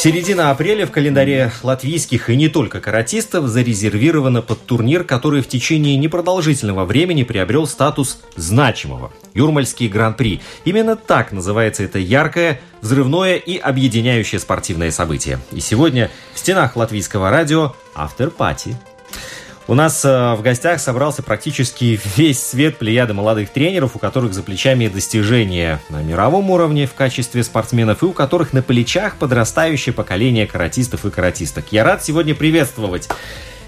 [0.00, 5.98] Середина апреля в календаре латвийских и не только каратистов зарезервирована под турнир, который в течение
[5.98, 10.40] непродолжительного времени приобрел статус значимого– Юрмальский гран-при.
[10.64, 15.38] Именно так называется это яркое, взрывное и объединяющее спортивное событие.
[15.52, 18.78] И сегодня в стенах латвийского радио «Автор-пати».
[19.70, 24.42] У нас э, в гостях собрался практически весь свет плеяды молодых тренеров, у которых за
[24.42, 30.48] плечами достижения на мировом уровне в качестве спортсменов и у которых на плечах подрастающее поколение
[30.48, 31.66] каратистов и каратисток.
[31.70, 33.08] Я рад сегодня приветствовать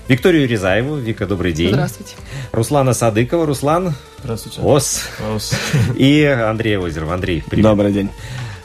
[0.09, 0.97] Викторию Резаеву.
[0.97, 1.69] Вика, добрый день.
[1.69, 2.17] Здравствуйте.
[2.51, 3.47] Руслана Садыкова.
[3.47, 3.95] Руслан.
[4.25, 4.61] Здравствуйте.
[4.61, 5.05] Ос.
[5.33, 5.55] Ос.
[5.97, 7.15] И Андрея Озерова.
[7.15, 7.65] Андрей, привет.
[7.65, 8.11] Добрый день.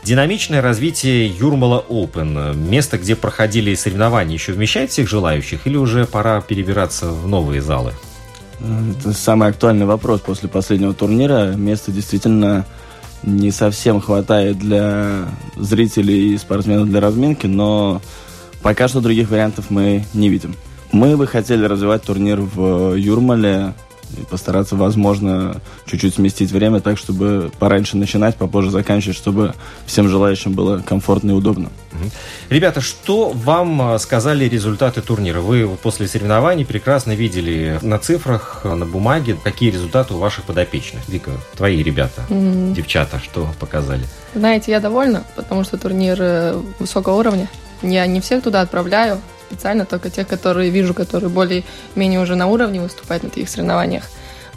[0.07, 6.39] Динамичное развитие Юрмала Open, место, где проходили соревнования, еще вмещает всех желающих или уже пора
[6.39, 7.91] перебираться в новые залы?
[8.61, 11.51] Это самый актуальный вопрос после последнего турнира.
[11.57, 12.65] Места действительно
[13.21, 15.27] не совсем хватает для
[15.57, 18.01] зрителей и спортсменов для разминки, но
[18.61, 20.55] пока что других вариантов мы не видим.
[20.93, 23.73] Мы бы хотели развивать турнир в Юрмале,
[24.29, 29.53] постараться, возможно, чуть-чуть сместить время так, чтобы пораньше начинать, попозже заканчивать, чтобы
[29.85, 31.69] всем желающим было комфортно и удобно.
[32.49, 35.41] Ребята, что вам сказали результаты турнира?
[35.41, 41.07] Вы после соревнований прекрасно видели на цифрах, на бумаге, какие результаты у ваших подопечных.
[41.07, 42.73] Вика, твои ребята, mm.
[42.73, 44.03] девчата, что показали?
[44.33, 47.49] Знаете, я довольна, потому что турнир э, высокого уровня.
[47.81, 52.81] Я не всех туда отправляю, специально, только тех, которые вижу, которые более-менее уже на уровне
[52.81, 54.03] выступают на таких соревнованиях.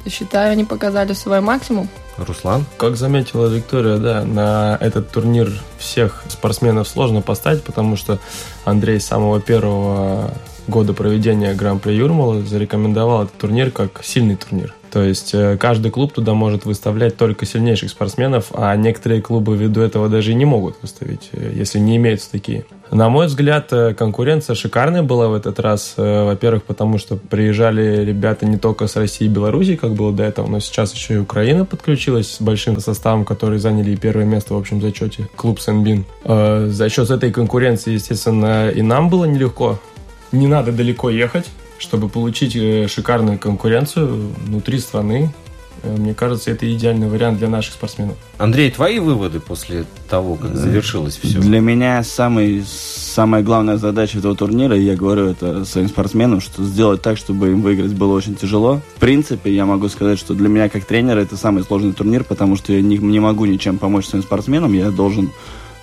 [0.08, 1.88] Считаю, они показали свой максимум.
[2.16, 2.64] Руслан?
[2.78, 8.18] Как заметила Виктория, да, на этот турнир всех спортсменов сложно поставить, потому что
[8.64, 10.32] Андрей с самого первого
[10.68, 14.74] года проведения Гран-при Юрмала зарекомендовал этот турнир как сильный турнир.
[14.90, 19.80] То есть э, каждый клуб туда может выставлять только сильнейших спортсменов, а некоторые клубы ввиду
[19.80, 22.64] этого даже и не могут выставить, э, если не имеются такие.
[22.90, 25.94] На мой взгляд, э, конкуренция шикарная была в этот раз.
[25.96, 30.48] Во-первых, потому что приезжали ребята не только с России и Белоруссии, как было до этого,
[30.48, 34.80] но сейчас еще и Украина подключилась с большим составом, которые заняли первое место в общем
[34.80, 35.28] зачете.
[35.36, 36.04] Клуб Сенбин.
[36.24, 39.78] За счет этой конкуренции, естественно, и нам было нелегко.
[40.32, 41.46] Не надо далеко ехать
[41.80, 45.32] чтобы получить э, шикарную конкуренцию внутри страны.
[45.82, 48.16] Э, мне кажется, это идеальный вариант для наших спортсменов.
[48.36, 51.38] Андрей, твои выводы после того, как завершилось все?
[51.38, 56.62] Для меня самый, самая главная задача этого турнира, и я говорю это своим спортсменам, что
[56.64, 58.82] сделать так, чтобы им выиграть было очень тяжело.
[58.96, 62.56] В принципе, я могу сказать, что для меня как тренера это самый сложный турнир, потому
[62.56, 65.30] что я не, не могу ничем помочь своим спортсменам, я должен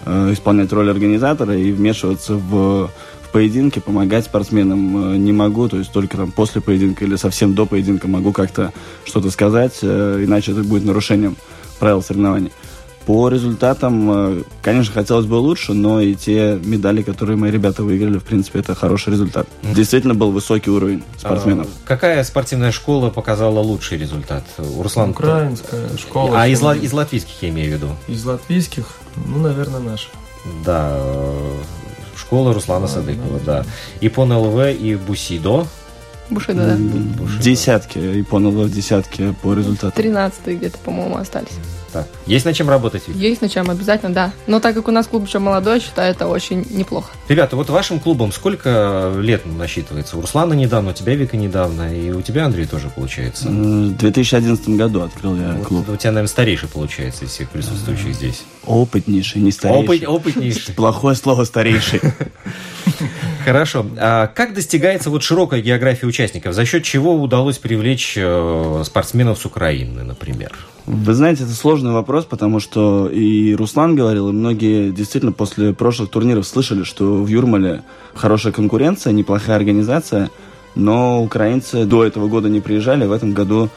[0.05, 2.91] э, исполнять роль организатора и вмешиваться в
[3.37, 7.67] поединке помогать спортсменам э, не могу, то есть только там после поединка или совсем до
[7.67, 8.73] поединка могу как-то
[9.05, 11.35] что-то сказать, э, иначе это будет нарушением
[11.77, 12.51] правил соревнований.
[13.05, 18.17] По результатам, э, конечно, хотелось бы лучше, но и те медали, которые мои ребята выиграли,
[18.17, 19.47] в принципе, это хороший результат.
[19.61, 21.67] Действительно был высокий уровень спортсменов.
[21.67, 24.45] А, какая спортивная школа показала лучший результат?
[24.57, 25.11] Руслан?
[25.11, 25.97] Украинская кто?
[25.99, 26.41] школа.
[26.41, 27.89] А из, из латвийских я имею в виду?
[28.07, 28.95] Из латвийских?
[29.27, 30.07] Ну, наверное, наша.
[30.65, 30.97] Да,
[32.17, 33.65] Школа Руслана Садыкова, да.
[34.01, 35.67] И по НЛВ, и Бусидо.
[36.29, 36.75] Бушидо, да.
[36.75, 37.41] Бушидо.
[37.41, 39.95] Десятки, и по НЛВ десятки по результату.
[39.95, 41.53] Тринадцатые где-то, по-моему, остались.
[41.93, 42.07] Так.
[42.25, 43.03] Есть над чем работать?
[43.07, 44.31] Есть над чем, обязательно, да.
[44.45, 47.11] Но так как у нас клуб еще молодой, считаю, это очень неплохо.
[47.29, 50.17] Ребята, вот вашим клубом сколько лет насчитывается?
[50.17, 53.47] У Руслана недавно, у тебя, Вика, недавно, и у тебя, Андрей, тоже получается?
[53.47, 55.85] В 2011 году открыл я клуб.
[55.87, 58.43] Вот, у тебя, наверное, старейший получается из всех присутствующих здесь.
[58.65, 60.07] Опытнейший, не старейший.
[60.07, 60.73] Опыт, опытнейший.
[60.75, 62.01] Плохое слово старейший.
[63.47, 63.85] Хорошо.
[63.97, 66.53] А как достигается вот широкая география участников?
[66.53, 70.51] За счет чего удалось привлечь э, спортсменов с Украины, например?
[70.85, 76.09] Вы знаете, это сложный вопрос, потому что и Руслан говорил, и многие действительно после прошлых
[76.09, 77.83] турниров слышали, что в Юрмале
[78.13, 80.29] хорошая конкуренция, неплохая организация,
[80.75, 83.05] но украинцы до этого года не приезжали.
[83.05, 83.69] В этом году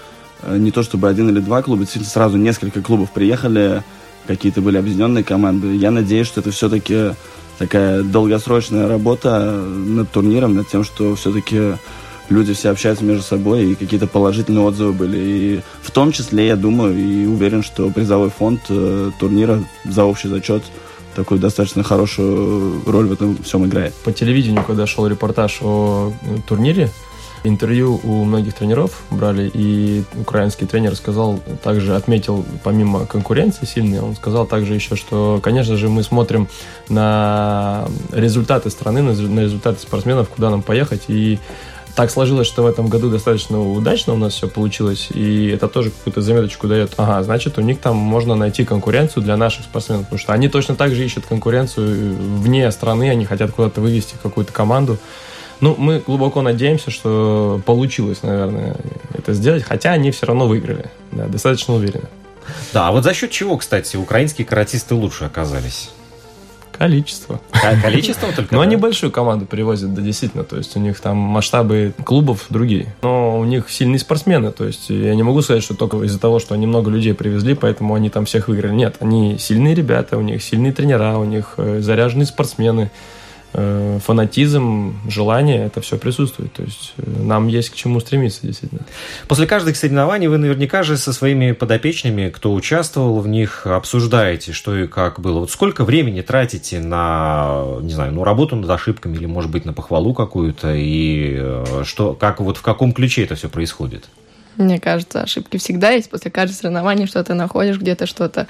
[0.42, 3.84] э, не то чтобы один или два клуба, действительно сразу несколько клубов приехали,
[4.26, 5.76] какие-то были объединенные команды.
[5.76, 7.12] Я надеюсь, что это все-таки
[7.60, 11.74] такая долгосрочная работа над турниром, над тем, что все-таки
[12.30, 15.18] люди все общаются между собой, и какие-то положительные отзывы были.
[15.18, 20.28] И в том числе, я думаю и уверен, что призовой фонд э, турнира за общий
[20.28, 20.62] зачет
[21.14, 23.92] такую достаточно хорошую роль в этом всем играет.
[24.04, 26.88] По телевидению, когда шел репортаж о э, турнире,
[27.44, 34.16] интервью у многих тренеров брали, и украинский тренер сказал, также отметил, помимо конкуренции сильной, он
[34.16, 36.48] сказал также еще, что, конечно же, мы смотрим
[36.88, 41.38] на результаты страны, на результаты спортсменов, куда нам поехать, и
[41.94, 45.90] так сложилось, что в этом году достаточно удачно у нас все получилось, и это тоже
[45.90, 46.92] какую-то заметочку дает.
[46.96, 50.76] Ага, значит, у них там можно найти конкуренцию для наших спортсменов, потому что они точно
[50.76, 54.98] так же ищут конкуренцию вне страны, они хотят куда-то вывести какую-то команду.
[55.60, 58.76] Ну, мы глубоко надеемся, что получилось, наверное,
[59.12, 62.08] это сделать, хотя они все равно выиграли, да, достаточно уверенно.
[62.72, 65.90] Да, а вот за счет чего, кстати, украинские каратисты лучше оказались?
[66.80, 67.42] Количество.
[67.82, 68.54] Количество только?
[68.54, 70.44] Но они большую команду привозят, да, действительно.
[70.44, 72.94] То есть у них там масштабы клубов другие.
[73.02, 74.50] Но у них сильные спортсмены.
[74.50, 77.52] То есть я не могу сказать, что только из-за того, что они много людей привезли,
[77.54, 78.72] поэтому они там всех выиграли.
[78.72, 82.90] Нет, они сильные ребята, у них сильные тренера, у них э, заряженные спортсмены.
[83.52, 86.52] Э, фанатизм, желание, это все присутствует.
[86.52, 88.82] То есть э, нам есть к чему стремиться, действительно.
[89.26, 94.76] После каждых соревнований вы наверняка же со своими подопечными, кто участвовал в них, обсуждаете, что
[94.76, 95.40] и как было.
[95.40, 99.72] Вот сколько времени тратите на, не знаю, ну, работу над ошибками или, может быть, на
[99.72, 104.08] похвалу какую-то, и э, что, как, вот в каком ключе это все происходит?
[104.56, 106.10] Мне кажется, ошибки всегда есть.
[106.10, 108.46] После каждого соревнования что-то находишь, где-то что-то.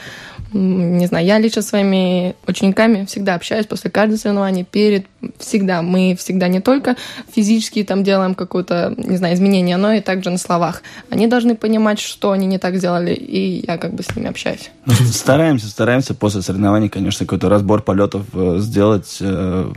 [0.52, 5.06] Не знаю, я лично своими учениками всегда общаюсь после каждого соревнования, перед,
[5.38, 5.82] всегда.
[5.82, 6.97] Мы всегда не только
[7.32, 10.82] физически там делаем какое-то, не знаю, изменение, но и также на словах.
[11.11, 14.70] Они должны понимать, что они не так сделали, и я как бы с ними общаюсь.
[15.12, 19.73] Стараемся, стараемся после соревнований, конечно, какой-то разбор полетов э, сделать э,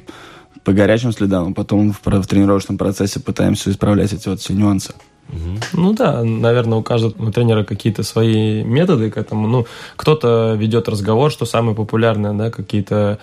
[0.63, 4.93] по горячим следам, а потом в, в тренировочном процессе пытаемся исправлять эти вот все нюансы.
[5.73, 9.47] Ну да, наверное, у каждого тренера какие-то свои методы к этому.
[9.47, 9.65] Ну,
[9.95, 13.19] кто-то ведет разговор, что самое популярное, да, какие-то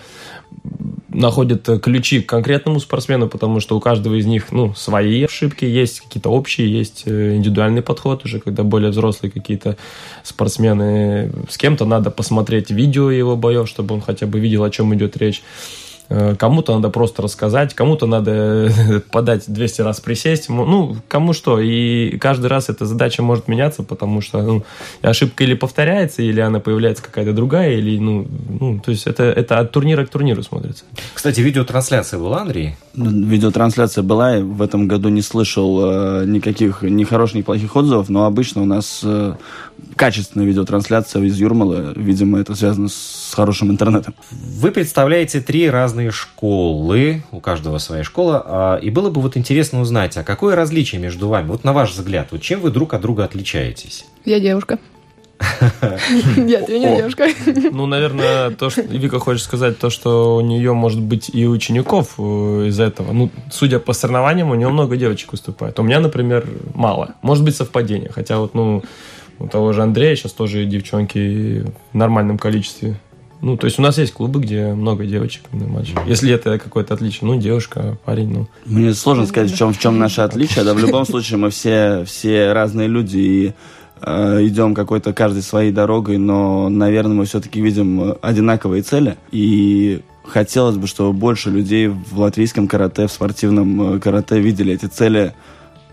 [1.09, 6.01] находят ключи к конкретному спортсмену, потому что у каждого из них, ну, свои ошибки, есть
[6.01, 9.77] какие-то общие, есть э, индивидуальный подход уже, когда более взрослые какие-то
[10.23, 11.31] спортсмены.
[11.49, 15.17] С кем-то надо посмотреть видео его боев, чтобы он хотя бы видел, о чем идет
[15.17, 15.41] речь.
[16.13, 18.69] Э, кому-то надо просто рассказать, кому-то надо
[19.11, 21.57] подать 200 раз присесть, ну, кому что.
[21.57, 24.63] И каждый раз эта задача может меняться, потому что ну,
[25.01, 28.27] ошибка или повторяется, или она появляется какая-то другая, или, ну,
[28.59, 30.83] ну то есть это, это от турнира к турниру смотрится.
[31.13, 32.75] Кстати, видеотрансляция была, Андрей?
[32.93, 38.09] Видеотрансляция была, и в этом году не слышал э, никаких ни хороших, ни плохих отзывов,
[38.09, 39.35] но обычно у нас э,
[39.95, 41.93] качественная видеотрансляция из Юрмала.
[41.95, 44.13] Видимо, это связано с хорошим интернетом.
[44.31, 49.79] Вы представляете три разные школы, у каждого своя школа, а, и было бы вот интересно
[49.81, 53.01] узнать, а какое различие между вами, вот на ваш взгляд, вот чем вы друг от
[53.01, 54.05] друга отличаетесь?
[54.25, 54.79] Я девушка.
[56.37, 57.27] Я девушка.
[57.71, 62.15] Ну, наверное, то, что Вика хочет сказать, то, что у нее может быть и учеников
[62.17, 63.11] э, из этого.
[63.11, 65.79] Ну, судя по соревнованиям, у нее много девочек выступает.
[65.79, 67.15] У меня, например, мало.
[67.21, 68.11] Может быть, совпадение.
[68.13, 68.83] Хотя вот, ну,
[69.39, 72.99] у того же Андрея сейчас тоже девчонки в нормальном количестве.
[73.41, 75.93] Ну, то есть у нас есть клубы, где много девочек на матче.
[76.05, 78.47] Если это какое-то отличие, ну, девушка, парень, ну.
[78.65, 82.05] Мне сложно сказать, в чем, в чем наше отличие, да в любом случае мы все,
[82.05, 83.53] все разные люди и
[84.03, 89.17] идем какой-то каждой своей дорогой, но, наверное, мы все-таки видим одинаковые цели.
[89.31, 94.85] И хотелось бы, чтобы больше людей в латвийском карате, в спортивном э, карате видели эти
[94.85, 95.33] цели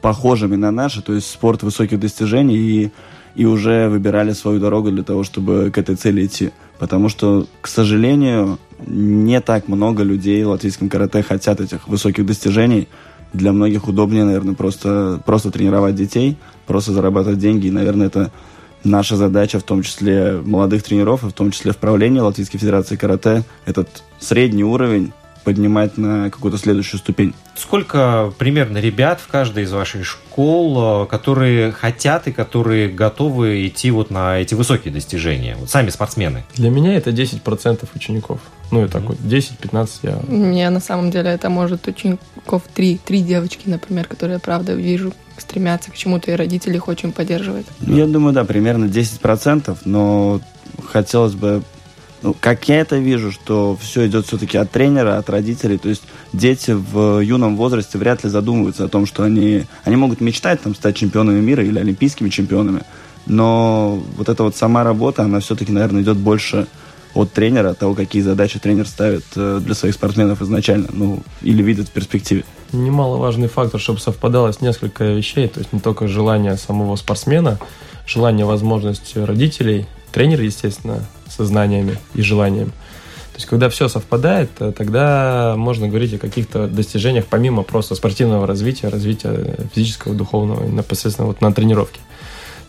[0.01, 2.91] похожими на наши, то есть спорт высоких достижений и
[3.39, 6.51] и уже выбирали свою дорогу для того, чтобы к этой цели идти.
[6.81, 12.89] Потому что, к сожалению, не так много людей в латвийском карате хотят этих высоких достижений.
[13.33, 17.67] Для многих удобнее, наверное, просто, просто тренировать детей, просто зарабатывать деньги.
[17.67, 18.31] И, наверное, это
[18.85, 22.97] наша задача, в том числе молодых тренеров, и в том числе в правлении Латвийской Федерации
[22.97, 25.13] карате, этот средний уровень
[25.49, 27.33] поднимать на какую-то следующую ступень.
[27.57, 33.91] Сколько примерно ребят в каждой из ваших школ, э, которые хотят и которые готовы идти
[33.91, 35.57] вот на эти высокие достижения?
[35.59, 36.45] Вот сами спортсмены.
[36.57, 38.41] Для меня это 10% учеников.
[38.71, 40.19] Ну, и так вот, 10-15 я...
[40.29, 45.13] Мне на самом деле это может учеников 3, 3 девочки, например, которые я правда вижу
[45.39, 47.67] стремятся к чему-то, и родители их очень поддерживают.
[47.81, 50.41] Я думаю, да, примерно 10%, но
[50.85, 51.63] хотелось бы
[52.21, 55.79] ну, как я это вижу, что все идет все-таки от тренера, от родителей.
[55.79, 60.21] То есть дети в юном возрасте вряд ли задумываются о том, что они, они могут
[60.21, 62.83] мечтать там, стать чемпионами мира или олимпийскими чемпионами.
[63.27, 66.67] Но вот эта вот сама работа, она все-таки, наверное, идет больше
[67.19, 71.63] от тренера, от того, какие задачи тренер ставит э, для своих спортсменов изначально, ну, или
[71.63, 72.45] видит в перспективе.
[72.73, 77.59] Немаловажный фактор, чтобы совпадалось несколько вещей, то есть не только желание самого спортсмена,
[78.07, 82.69] желание, возможность родителей, тренер, естественно, со знаниями и желанием.
[82.69, 88.47] То есть, когда все совпадает, э, тогда можно говорить о каких-то достижениях, помимо просто спортивного
[88.47, 91.99] развития, развития физического, духовного, непосредственно вот на тренировке.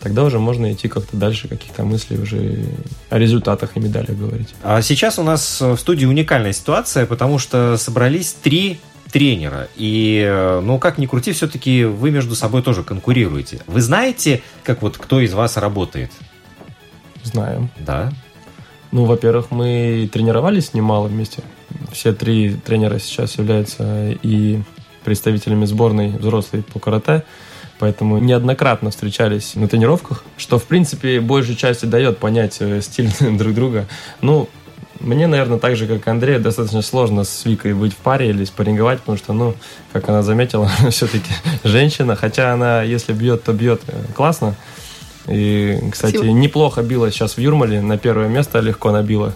[0.00, 2.64] Тогда уже можно идти как-то дальше, каких-то мыслей уже
[3.10, 4.54] о результатах и медалях говорить.
[4.62, 8.80] А сейчас у нас в студии уникальная ситуация, потому что собрались три
[9.12, 9.68] тренера.
[9.76, 13.60] И, э, ну, как ни крути, все-таки вы между собой тоже конкурируете.
[13.66, 16.10] Вы знаете, как вот кто из вас работает?
[17.22, 17.70] Знаем.
[17.78, 18.12] Да.
[18.92, 21.42] Ну, во-первых, мы тренировались немало вместе.
[21.92, 24.62] Все три тренера сейчас являются и
[25.04, 27.24] представителями сборной взрослой по карате,
[27.80, 33.54] поэтому неоднократно встречались на тренировках, что, в принципе, большей части дает понять э, стиль друг
[33.54, 33.86] друга.
[34.20, 34.48] Ну,
[35.00, 39.00] мне, наверное, так же, как Андрей, достаточно сложно с Викой быть в паре или спарринговать,
[39.00, 39.54] потому что, ну,
[39.92, 41.32] как она заметила, все-таки
[41.64, 44.54] женщина, хотя она, если бьет, то бьет э, классно,
[45.30, 46.24] и, кстати, Сил...
[46.24, 49.34] неплохо била сейчас в Юрмале, на первое место легко набила.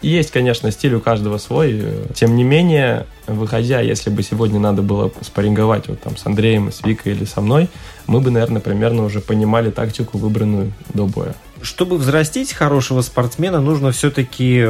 [0.00, 1.84] Есть, конечно, стиль у каждого свой.
[2.14, 6.82] Тем не менее, выходя, если бы сегодня надо было спарринговать вот там с Андреем, с
[6.84, 7.68] Викой или со мной,
[8.06, 11.34] мы бы, наверное, примерно уже понимали тактику, выбранную до боя.
[11.60, 14.66] Чтобы взрастить хорошего спортсмена, нужно все-таки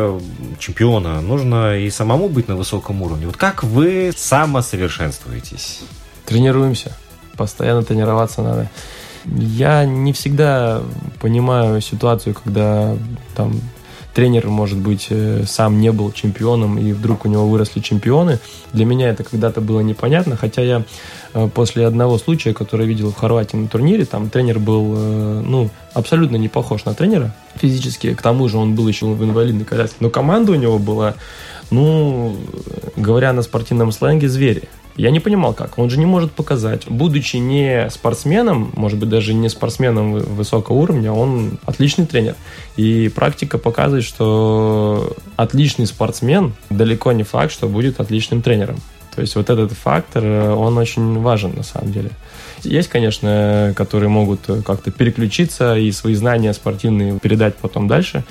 [0.58, 3.26] чемпиона, нужно и самому быть на высоком уровне.
[3.26, 5.80] Вот как вы самосовершенствуетесь?
[6.26, 6.96] Тренируемся.
[7.36, 8.70] Постоянно тренироваться надо.
[9.24, 10.82] Я не всегда
[11.20, 12.96] понимаю ситуацию, когда
[13.36, 13.60] там
[14.14, 18.38] тренер, может быть, э, сам не был чемпионом, и вдруг у него выросли чемпионы.
[18.72, 20.82] Для меня это когда-то было непонятно, хотя я
[21.34, 25.70] э, после одного случая, который видел в Хорватии на турнире, там тренер был, э, ну,
[25.94, 29.96] абсолютно не похож на тренера физически, к тому же он был еще в инвалидной коляске,
[30.00, 31.14] но команда у него была,
[31.70, 32.36] ну,
[32.96, 34.68] говоря на спортивном сленге, звери.
[34.96, 35.78] Я не понимал, как.
[35.78, 36.87] Он же не может показать.
[36.88, 42.34] Будучи не спортсменом, может быть, даже не спортсменом высокого уровня, он отличный тренер.
[42.76, 48.76] И практика показывает, что отличный спортсмен далеко не факт, что будет отличным тренером.
[49.14, 52.11] То есть вот этот фактор, он очень важен на самом деле.
[52.62, 58.25] Есть, конечно, которые могут как-то переключиться и свои знания спортивные передать потом дальше.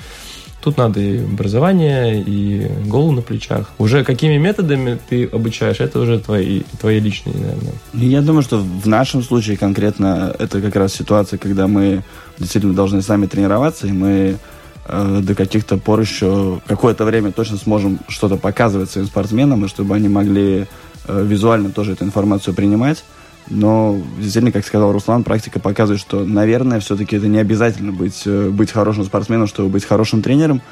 [0.62, 3.72] Тут надо и образование, и голову на плечах.
[3.78, 7.72] Уже какими методами ты обучаешь, это уже твои, твои личные, наверное.
[7.94, 12.04] Я думаю, что в нашем случае конкретно это как раз ситуация, когда мы
[12.38, 14.38] действительно должны сами тренироваться, и мы
[14.86, 19.96] э, до каких-то пор еще какое-то время точно сможем что-то показывать своим спортсменам, и чтобы
[19.96, 20.66] они могли
[21.08, 23.02] э, визуально тоже эту информацию принимать.
[23.54, 28.48] Но, действительно, как сказал Руслан, практика показывает, что, наверное, все-таки это не обязательно быть, э,
[28.48, 30.62] быть хорошим спортсменом, чтобы быть хорошим тренером.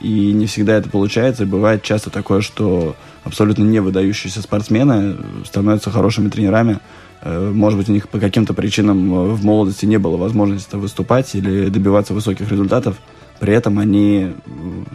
[0.00, 1.44] И не всегда это получается.
[1.44, 6.78] Бывает часто такое, что абсолютно не выдающиеся спортсмены становятся хорошими тренерами.
[7.20, 11.34] Э, может быть, у них по каким-то причинам э, в молодости не было возможности выступать
[11.34, 12.96] или добиваться высоких результатов.
[13.38, 14.32] При этом они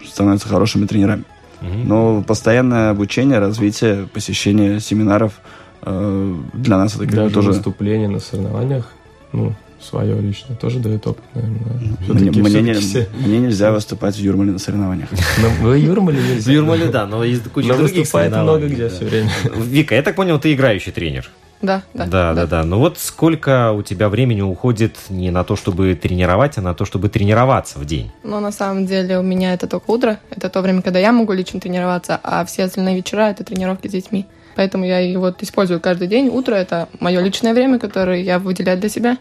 [0.03, 1.23] становятся хорошими тренерами.
[1.61, 7.49] Но постоянное обучение, развитие, посещение семинаров– Э, для нас это Даже тоже...
[7.49, 8.91] выступление на соревнованиях,
[9.31, 11.61] ну, свое личное, тоже дает опыт, наверное.
[12.07, 13.07] Мне, мне, не, все...
[13.19, 15.09] мне нельзя выступать в Юрмале на соревнованиях.
[15.41, 16.51] Но вы Юрмале нельзя.
[16.51, 19.31] В Юрмале, да, но есть куча но других выступает много где все время.
[19.55, 21.29] Вика, я так понял, ты играющий тренер.
[21.61, 22.05] Да, да.
[22.05, 22.63] Да, да, да.
[22.63, 26.85] Ну вот сколько у тебя времени уходит не на то, чтобы тренировать, а на то,
[26.85, 28.11] чтобы тренироваться в день?
[28.23, 30.19] Ну, на самом деле у меня это только утро.
[30.29, 33.91] Это то время, когда я могу лично тренироваться, а все остальные вечера— это тренировки с
[33.91, 34.25] детьми.
[34.55, 36.29] Поэтому я и вот использую каждый день.
[36.29, 39.17] Утро— это мое личное время, которое я выделяю для себя.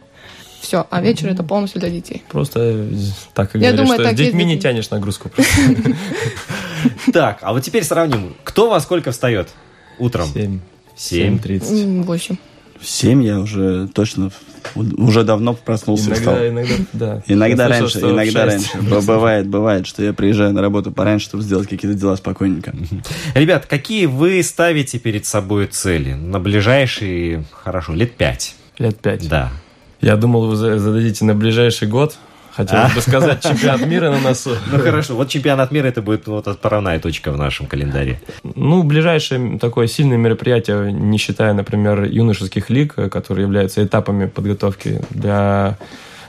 [0.61, 2.23] Все, а вечер это полностью для детей.
[2.31, 2.89] Просто э,
[3.35, 5.31] так я говорят, думаю, что с детьми не тянешь нагрузку.
[7.13, 8.35] Так, а вот теперь сравним.
[8.45, 9.49] Кто во сколько встает
[9.99, 10.27] утром?
[10.27, 10.61] Семь.
[10.97, 11.39] Семь.
[11.39, 11.85] тридцать.
[12.05, 12.37] Восемь.
[12.81, 14.31] В семь я уже точно
[14.75, 16.49] уже давно проснулся иногда, встал.
[16.49, 17.23] Иногда, да.
[17.27, 18.79] Иногда раньше, иногда раньше.
[18.81, 22.75] Бывает, бывает, что я приезжаю на работу пораньше, чтобы сделать какие-то дела спокойненько.
[23.35, 28.57] Ребят, какие вы ставите перед собой цели на ближайшие, хорошо, лет пять?
[28.79, 29.29] Лет пять.
[29.29, 29.53] Да.
[30.01, 32.17] Я думал, вы зададите на ближайший год,
[32.55, 34.57] Хотелось бы сказать, чемпионат мира на носу.
[34.71, 38.21] Ну хорошо, вот чемпионат мира это будет вот отправная точка в нашем календаре.
[38.43, 45.79] Ну, ближайшее такое сильное мероприятие, не считая, например, юношеских лиг, которые являются этапами подготовки для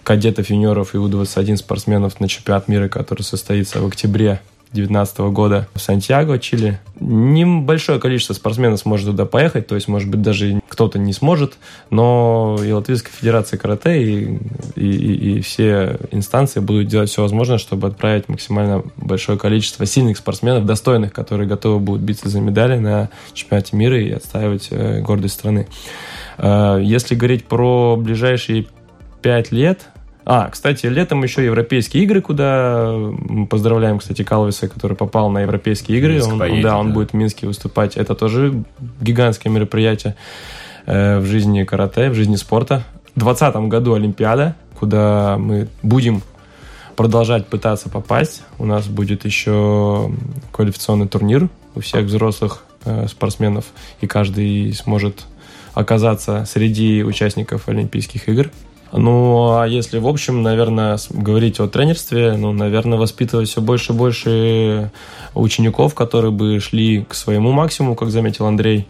[0.04, 4.40] кадетов, юниоров и У-21 спортсменов на чемпионат мира, который состоится в октябре
[4.76, 6.80] 2019 года в Сантьяго, Чили.
[7.00, 11.58] Небольшое количество спортсменов сможет туда поехать, то есть, может быть, даже кто-то не сможет,
[11.90, 14.40] но и Латвийская Федерация карате, и,
[14.76, 20.66] и, и все инстанции будут делать все возможное, чтобы отправить максимально большое количество сильных спортсменов,
[20.66, 25.68] достойных, которые готовы будут биться за медали на чемпионате мира и отстаивать э, гордость страны.
[26.38, 28.68] Э, если говорить про ближайшие
[29.22, 29.88] пять лет,
[30.26, 36.00] а, кстати, летом еще европейские игры, куда мы поздравляем, кстати, Калвиса, который попал на европейские
[36.00, 36.14] игры.
[36.14, 36.94] Минск он, поедет, да, он да.
[36.94, 37.96] будет в Минске выступать.
[37.96, 38.64] Это тоже
[39.02, 40.16] гигантское мероприятие
[40.88, 42.84] э, в жизни карате, в жизни спорта.
[43.14, 46.24] В 2020 году Олимпиада, куда мы будем
[46.96, 48.42] продолжать пытаться попасть.
[48.58, 50.12] У нас будет еще
[50.52, 53.66] квалификационный турнир у всех взрослых э, спортсменов,
[54.02, 55.26] и каждый сможет
[55.76, 58.50] оказаться среди участников Олимпийских игр.
[58.98, 63.96] Ну, а если в общем, наверное, говорить о тренерстве, ну, наверное, воспитывать все больше и
[63.96, 64.92] больше
[65.34, 68.88] учеников, которые бы шли к своему максимуму, как заметил Андрей.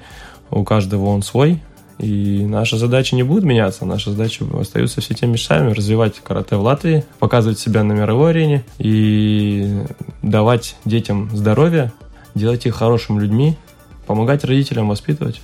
[0.51, 1.59] У каждого он свой.
[1.97, 3.85] И наша задача не будет меняться.
[3.85, 5.73] Наша задача остаются все теми же самыми.
[5.73, 9.81] Развивать карате в Латвии, показывать себя на мировой арене и
[10.21, 11.91] давать детям здоровье,
[12.35, 13.57] делать их хорошими людьми,
[14.05, 15.41] помогать родителям воспитывать.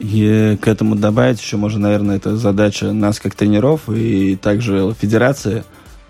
[0.00, 5.62] И к этому добавить еще можно, наверное, это задача нас как тренеров и также федерации.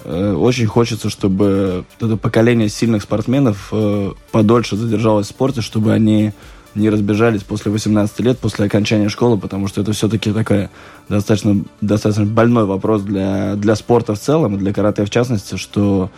[0.05, 6.33] Э, Очень хочется, чтобы это поколение сильных спортсменов э, подольше задержалось в спорте, чтобы они
[6.77, 10.71] не разбежались после 18 лет, после окончания школы, потому что это все-таки такая
[11.09, 16.13] достаточно, достаточно больной вопрос для, для спорта в целом и для карате в частности, что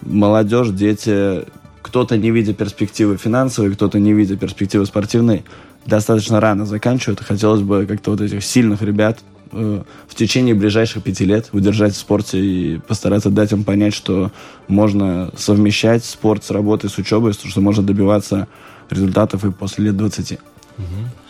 [0.00, 1.44] молодежь, дети,
[1.82, 5.44] кто-то не видя перспективы финансовой, кто-то не видя перспективы спортивной,
[5.86, 7.20] достаточно рано заканчивают.
[7.20, 9.20] И Хотелось бы как-то вот этих сильных ребят
[9.52, 14.30] э, в течение ближайших пяти лет удержать в спорте и постараться дать им понять, что
[14.68, 18.48] можно совмещать спорт с работой, с учебой, что можно добиваться
[18.90, 20.38] результатов и после лет 20.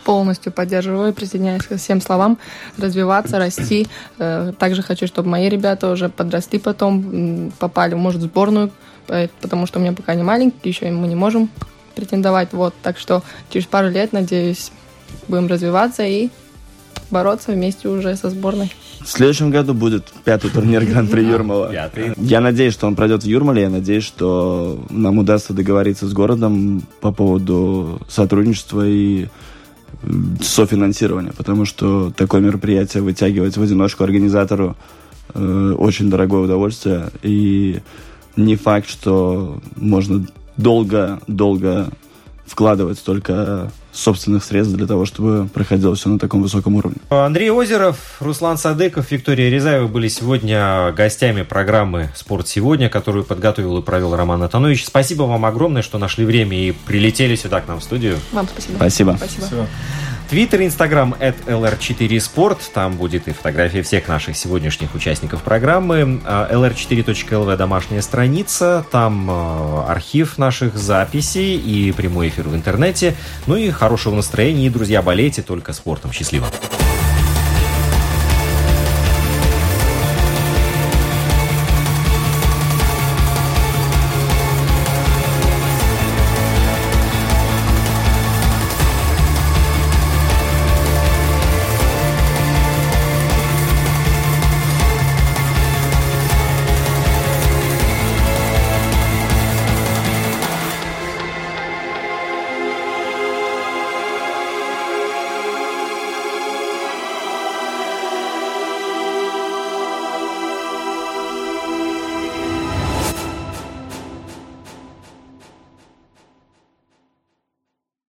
[0.05, 2.37] Полностью поддерживаю и присоединяюсь ко всем словам.
[2.77, 3.87] Развиваться, расти.
[4.19, 8.71] Э, Также хочу, чтобы мои ребята уже подросли потом, попали, может, в сборную,
[9.07, 11.49] э, потому что у меня пока не маленькие, еще мы не можем
[11.93, 12.53] претендовать.
[12.53, 14.71] Вот, так что через пару лет, надеюсь,
[15.27, 16.29] будем развиваться и
[17.09, 18.71] бороться вместе уже со сборной.
[19.01, 21.69] В следующем году будет пятый турнир Гран-при Юрмала.
[21.71, 22.13] Пятый.
[22.17, 23.63] Я надеюсь, что он пройдет в Юрмале.
[23.63, 29.27] Я надеюсь, что нам удастся договориться с городом по поводу сотрудничества и
[30.41, 31.33] софинансирования.
[31.33, 34.75] Потому что такое мероприятие вытягивать в одиночку организатору
[35.33, 37.09] э, очень дорогое удовольствие.
[37.21, 37.79] И
[38.35, 40.25] не факт, что можно
[40.57, 41.89] долго-долго
[42.45, 46.97] вкладывать столько собственных средств для того, чтобы проходило все на таком высоком уровне.
[47.09, 53.81] Андрей Озеров, Руслан Садыков, Виктория Резаева были сегодня гостями программы «Спорт сегодня», которую подготовил и
[53.81, 54.85] провел Роман Атанович.
[54.85, 58.17] Спасибо вам огромное, что нашли время и прилетели сюда к нам в студию.
[58.31, 58.75] Вам спасибо.
[58.77, 59.17] Спасибо.
[59.17, 59.67] Спасибо.
[60.33, 62.57] Твиттер, Инстаграм, at lr4sport.
[62.73, 66.21] Там будет и фотография всех наших сегодняшних участников программы.
[66.25, 68.83] А, lr4.lv домашняя страница.
[68.89, 73.15] Там э, архив наших записей и прямой эфир в интернете.
[73.45, 74.65] Ну и хорошего настроения.
[74.65, 76.11] И, друзья, болейте только спортом.
[76.11, 76.47] Счастливо.